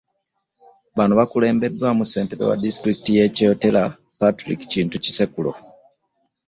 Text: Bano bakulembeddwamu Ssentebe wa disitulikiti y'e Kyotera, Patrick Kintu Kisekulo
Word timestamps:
Bano 0.97 1.13
bakulembeddwamu 1.19 2.03
Ssentebe 2.05 2.43
wa 2.49 2.59
disitulikiti 2.63 3.09
y'e 3.17 3.25
Kyotera, 3.35 3.83
Patrick 4.19 4.59
Kintu 4.71 4.95
Kisekulo 5.03 5.51